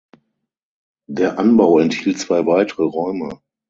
Der 1.07 1.37
Anbau 1.37 1.77
enthielt 1.77 2.17
zwei 2.17 2.47
weitere 2.47 2.85
Räume. 2.85 3.39